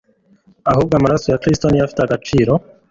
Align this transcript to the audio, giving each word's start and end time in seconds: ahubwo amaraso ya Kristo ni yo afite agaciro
ahubwo 0.71 0.93
amaraso 0.99 1.25
ya 1.29 1.41
Kristo 1.43 1.65
ni 1.67 1.79
yo 1.79 1.83
afite 1.85 2.01
agaciro 2.03 2.53